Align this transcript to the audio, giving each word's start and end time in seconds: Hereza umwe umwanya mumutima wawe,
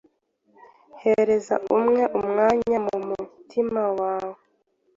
Hereza 1.01 1.55
umwe 1.77 2.01
umwanya 2.19 2.77
mumutima 2.85 3.83
wawe, 3.99 4.39